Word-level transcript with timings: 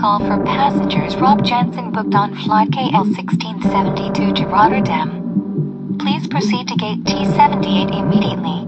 call 0.00 0.18
for 0.18 0.42
passengers 0.44 1.14
Rob 1.16 1.44
Jensen 1.44 1.92
booked 1.92 2.14
on 2.14 2.34
flight 2.34 2.70
KL 2.70 3.04
1672 3.12 4.32
to 4.32 4.46
Rotterdam. 4.46 5.98
Please 6.00 6.26
proceed 6.26 6.68
to 6.68 6.74
gate 6.76 7.04
T78 7.04 7.92
immediately. 7.92 8.64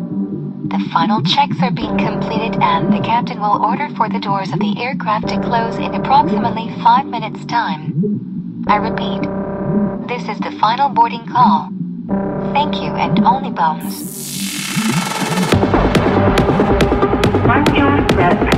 The 0.69 0.85
final 0.93 1.23
checks 1.23 1.57
are 1.63 1.71
being 1.71 1.97
completed 1.97 2.61
and 2.61 2.93
the 2.93 3.01
captain 3.01 3.41
will 3.41 3.65
order 3.65 3.89
for 3.97 4.11
the 4.11 4.21
doors 4.21 4.53
of 4.53 4.61
the 4.61 4.79
aircraft 4.79 5.29
to 5.29 5.41
close 5.41 5.77
in 5.77 5.95
approximately 5.95 6.69
5 6.83 7.07
minutes 7.07 7.47
time. 7.47 8.65
I 8.69 8.77
repeat, 8.77 9.23
this 10.09 10.29
is 10.29 10.39
the 10.41 10.53
final 10.61 10.91
boarding 10.91 11.27
call. 11.27 11.71
Thank 12.53 12.77
you 12.77 12.93
and 12.93 13.25
only 13.25 13.51
bones. 13.51 14.21
Your 17.75 18.52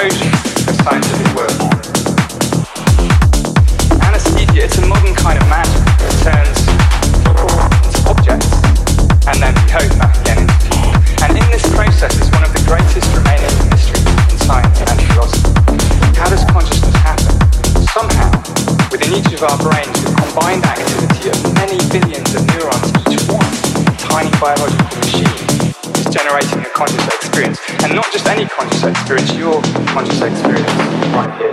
explosion, 0.00 0.32
a 0.66 0.72
scientist 0.82 1.19
conscious 28.80 28.98
experience, 28.98 29.34
your 29.36 29.60
conscious 29.88 30.22
experience. 30.22 30.72
right 31.12 31.38
here, 31.38 31.49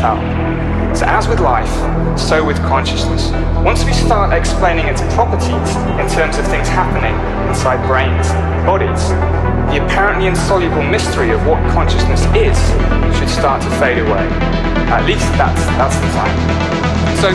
vital. 0.00 0.96
So 0.96 1.06
as 1.06 1.28
with 1.28 1.40
life, 1.40 1.70
so 2.18 2.44
with 2.44 2.58
consciousness. 2.66 3.30
Once 3.62 3.84
we 3.84 3.92
start 3.92 4.32
explaining 4.32 4.86
its 4.86 5.00
properties 5.14 5.70
in 6.00 6.06
terms 6.10 6.38
of 6.38 6.46
things 6.48 6.68
happening 6.68 7.14
inside 7.48 7.78
brains, 7.86 8.28
bodies, 8.66 9.08
the 9.70 9.84
apparently 9.84 10.26
insoluble 10.26 10.82
mystery 10.82 11.30
of 11.30 11.46
what 11.46 11.62
consciousness 11.70 12.26
is 12.34 12.58
should 13.16 13.30
start 13.30 13.62
to 13.62 13.70
fade 13.78 13.98
away. 13.98 14.26
At 14.90 15.06
least 15.06 15.26
that's, 15.38 15.62
that's 15.78 15.94
the 15.94 16.08
plan. 16.16 16.34
So 17.22 17.28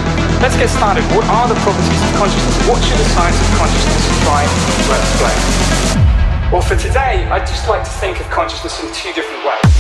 let's 0.43 0.57
get 0.57 0.67
started. 0.67 1.03
What 1.15 1.23
are 1.31 1.47
the 1.47 1.55
properties 1.63 2.01
of 2.01 2.11
consciousness? 2.19 2.55
What 2.67 2.81
should 2.83 2.99
the 2.99 3.09
science 3.15 3.39
of 3.39 3.49
consciousness 3.55 4.03
try 4.27 4.43
to 4.43 4.91
explain? 4.99 5.39
Well, 6.51 6.61
for 6.61 6.75
today, 6.75 7.23
I'd 7.31 7.47
just 7.47 7.69
like 7.69 7.83
to 7.83 7.93
think 8.03 8.19
of 8.19 8.29
consciousness 8.29 8.83
in 8.83 8.91
two 8.93 9.13
different 9.13 9.45
ways. 9.45 9.74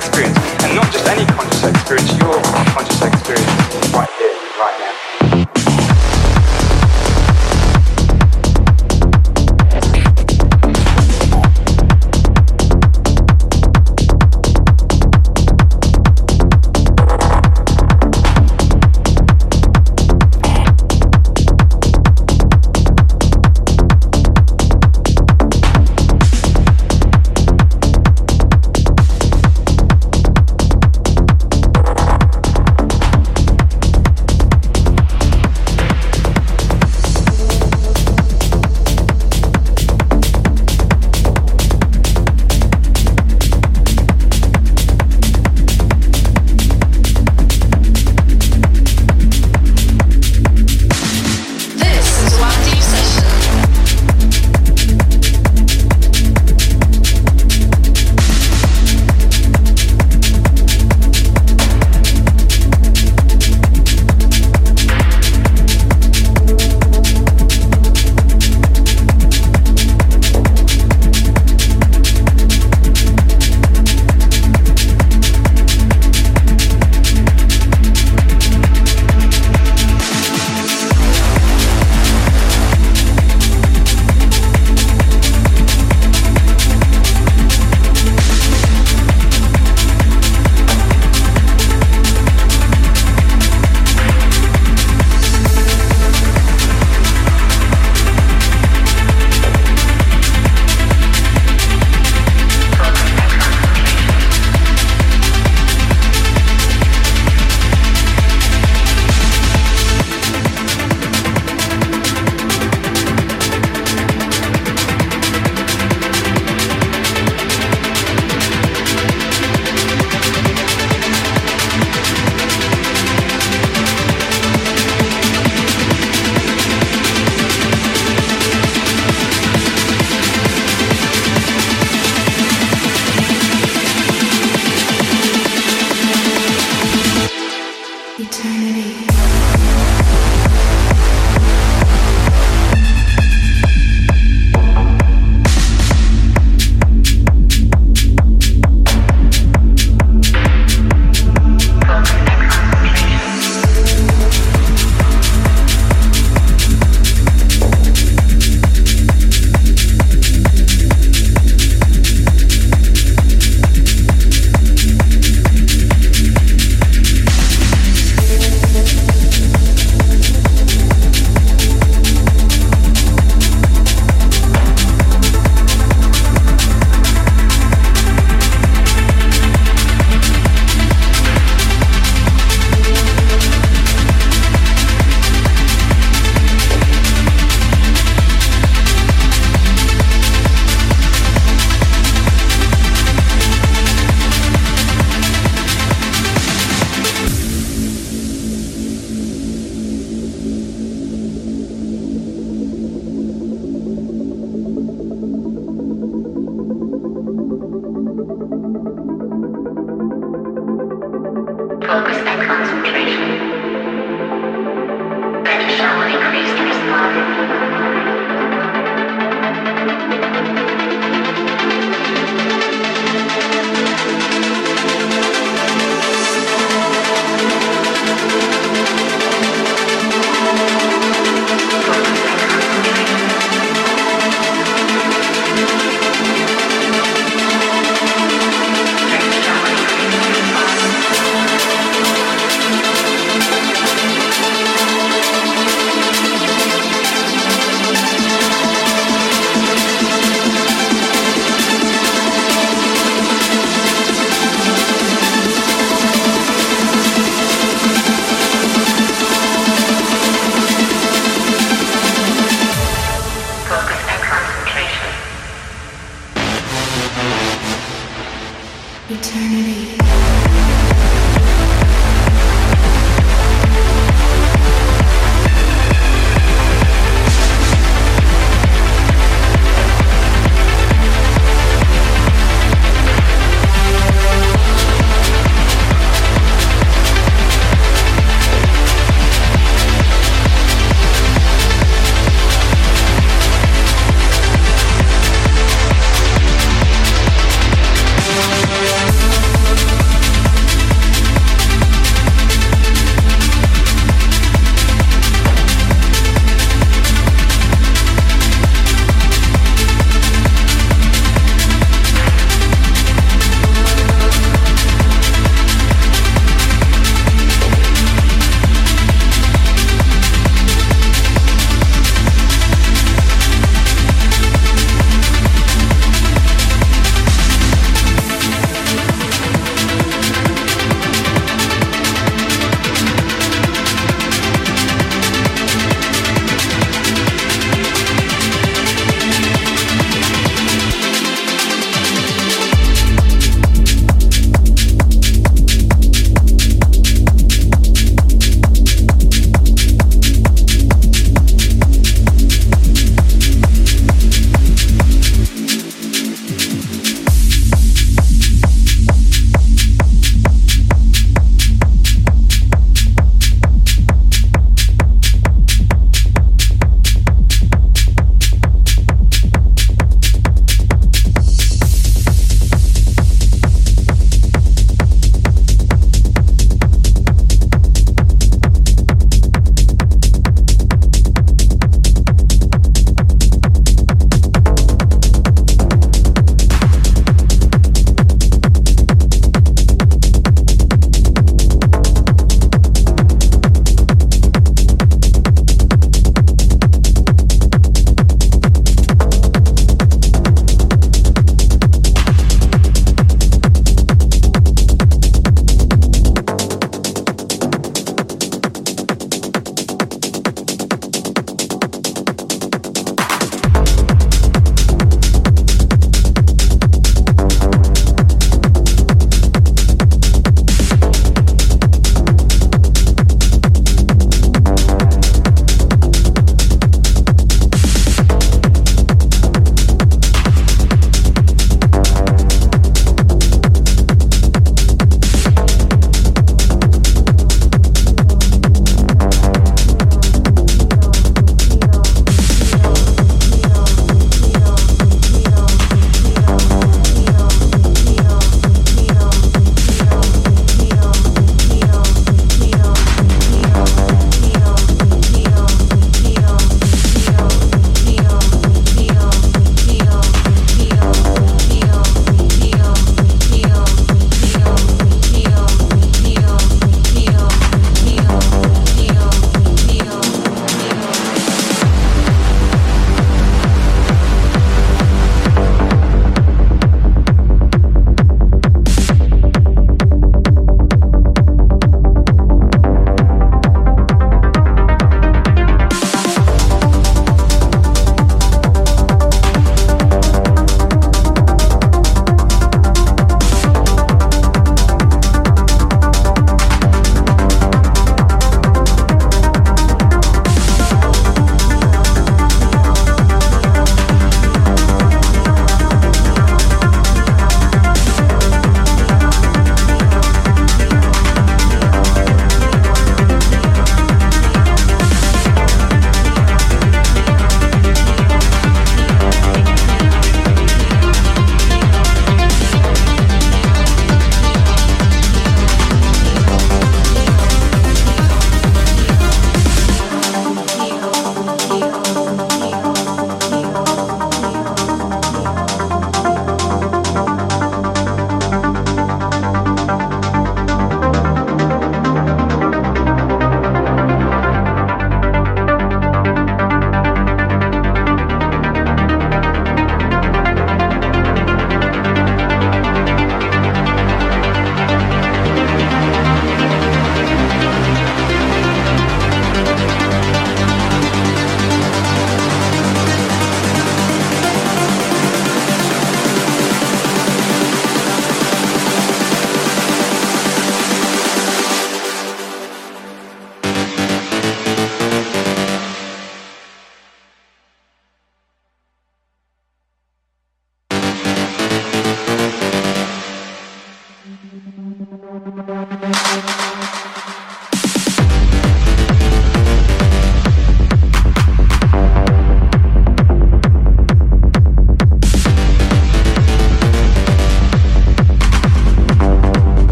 Experience. 0.00 0.38
And 0.64 0.74
not 0.76 0.90
just 0.90 1.06
any 1.08 1.26
conscious 1.26 1.62
experience, 1.64 2.10
your 2.16 2.40
conscious 2.72 3.02
experience 3.02 3.52
right 3.92 4.08
here, 4.16 4.32
right 4.56 4.76
now. 4.80 5.09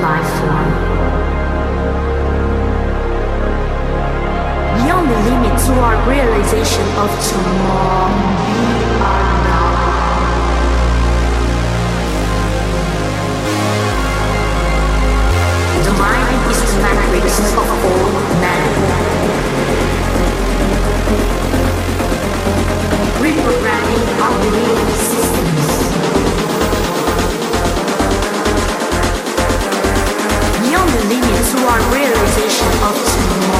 life 0.00 0.30
form. 0.38 0.70
Beyond 4.78 5.10
the 5.10 5.18
limit 5.28 5.54
to 5.66 5.72
our 5.80 5.96
realization 6.08 6.86
of 7.02 7.10
tomorrow, 7.28 8.14
we 8.38 8.58
are 9.02 9.34
now. 9.48 9.68
The 15.84 15.92
mind 15.98 16.40
is 16.50 16.60
the 16.62 16.80
matrix 16.84 17.28
of 17.52 17.68
all 17.88 18.10
men. 18.42 18.62
Reprogramming 23.18 24.04
our 24.22 24.36
belief 24.42 24.96
system. 24.96 25.57
limits 31.08 31.52
to 31.52 31.58
our 31.66 31.80
realization 31.90 32.68
of 32.84 32.94
tomorrow. 33.32 33.57